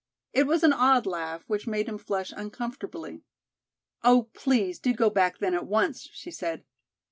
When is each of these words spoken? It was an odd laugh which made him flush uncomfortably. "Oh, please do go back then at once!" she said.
It 0.33 0.47
was 0.47 0.63
an 0.63 0.73
odd 0.73 1.05
laugh 1.05 1.43
which 1.47 1.67
made 1.67 1.87
him 1.87 1.99
flush 1.99 2.33
uncomfortably. 2.35 3.21
"Oh, 4.03 4.31
please 4.33 4.79
do 4.79 4.93
go 4.93 5.11
back 5.11 5.37
then 5.37 5.53
at 5.53 5.67
once!" 5.67 6.09
she 6.11 6.31
said. 6.31 6.63